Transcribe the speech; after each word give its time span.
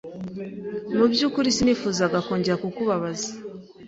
Mu 0.97 1.05
byukuri 1.11 1.49
sinifuzaga 1.57 2.17
kongera 2.25 2.61
kukubabaza. 2.63 3.29